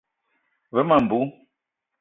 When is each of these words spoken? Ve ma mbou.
Ve 0.73 0.81
ma 0.87 0.97
mbou. 1.03 1.25